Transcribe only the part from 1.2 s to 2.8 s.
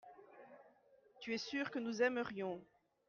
es sûr que nous aimerions.